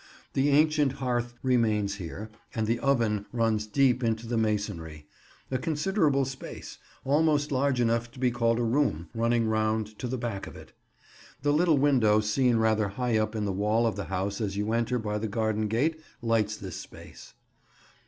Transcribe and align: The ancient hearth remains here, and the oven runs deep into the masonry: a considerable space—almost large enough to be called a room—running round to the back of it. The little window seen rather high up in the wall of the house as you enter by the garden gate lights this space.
The 0.33 0.49
ancient 0.49 0.93
hearth 0.93 1.35
remains 1.43 1.97
here, 1.97 2.31
and 2.55 2.65
the 2.65 2.79
oven 2.79 3.27
runs 3.31 3.67
deep 3.67 4.03
into 4.03 4.25
the 4.25 4.35
masonry: 4.35 5.05
a 5.51 5.59
considerable 5.59 6.25
space—almost 6.25 7.51
large 7.51 7.79
enough 7.79 8.09
to 8.13 8.17
be 8.19 8.31
called 8.31 8.57
a 8.57 8.63
room—running 8.63 9.47
round 9.47 9.99
to 9.99 10.07
the 10.07 10.17
back 10.17 10.47
of 10.47 10.55
it. 10.55 10.73
The 11.43 11.53
little 11.53 11.77
window 11.77 12.19
seen 12.19 12.55
rather 12.57 12.87
high 12.87 13.19
up 13.19 13.35
in 13.35 13.45
the 13.45 13.51
wall 13.53 13.85
of 13.85 13.95
the 13.95 14.05
house 14.05 14.41
as 14.41 14.57
you 14.57 14.73
enter 14.73 14.97
by 14.97 15.19
the 15.19 15.27
garden 15.27 15.67
gate 15.67 16.01
lights 16.19 16.57
this 16.57 16.77
space. 16.77 17.35